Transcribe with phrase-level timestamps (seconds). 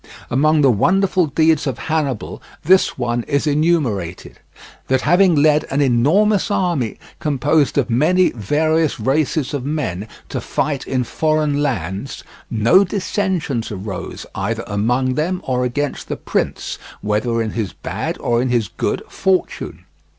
[0.31, 4.39] Among the wonderful deeds of Hannibal this one is enumerated:
[4.87, 10.87] that having led an enormous army, composed of many various races of men, to fight
[10.87, 17.51] in foreign lands, no dissensions arose either among them or against the prince, whether in
[17.51, 19.85] his bad or in his good fortune.